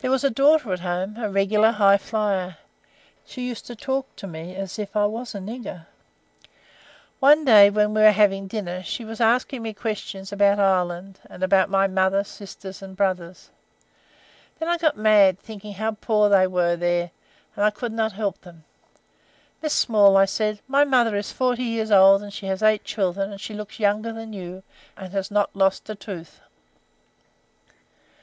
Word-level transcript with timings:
There 0.00 0.10
was 0.10 0.24
a 0.24 0.30
daughter 0.30 0.74
at 0.74 0.80
home, 0.80 1.16
a 1.16 1.30
regular 1.30 1.70
high 1.70 1.96
flier. 1.96 2.58
She 3.24 3.48
used 3.48 3.64
to 3.68 3.74
talk 3.74 4.14
to 4.16 4.26
me 4.26 4.54
as 4.54 4.78
if 4.78 4.94
I 4.94 5.06
was 5.06 5.34
a 5.34 5.38
nigger. 5.38 5.86
One 7.18 7.46
day 7.46 7.70
when 7.70 7.94
we 7.94 8.02
were 8.02 8.10
having 8.10 8.46
dinner, 8.46 8.82
she 8.82 9.06
was 9.06 9.22
asking 9.22 9.62
me 9.62 9.72
questions 9.72 10.32
about 10.32 10.58
Ireland, 10.60 11.20
and 11.30 11.42
about 11.42 11.70
my 11.70 11.86
mother, 11.86 12.24
sisters, 12.24 12.82
and 12.82 12.94
brothers. 12.94 13.48
Then 14.58 14.68
I 14.68 14.76
got 14.76 14.98
mad, 14.98 15.38
thinking 15.40 15.72
how 15.72 15.92
poor 15.92 16.28
they 16.28 16.46
were, 16.46 16.74
and 16.76 17.64
I 17.64 17.70
could 17.70 17.92
not 17.92 18.12
help 18.12 18.42
them. 18.42 18.64
'Miss 19.62 19.72
Small,' 19.72 20.18
I 20.18 20.26
said, 20.26 20.60
'my 20.68 20.84
mother 20.84 21.16
is 21.16 21.32
forty 21.32 21.64
years 21.64 21.90
old, 21.90 22.22
and 22.22 22.34
she 22.34 22.44
has 22.48 22.62
eight 22.62 22.84
children, 22.84 23.30
and 23.30 23.40
she 23.40 23.54
looks 23.54 23.80
younger 23.80 24.12
than 24.12 24.34
you 24.34 24.42
do, 24.42 24.62
and 25.02 25.12
has 25.14 25.30
not 25.30 25.56
lost 25.56 25.88
a 25.88 25.94
tooth.' 25.94 26.42